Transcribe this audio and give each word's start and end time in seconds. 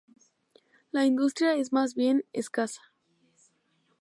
La 0.91 1.05
industria 1.05 1.53
es 1.53 1.71
más 1.71 1.93
bien 1.93 2.25
escasa. 2.33 2.81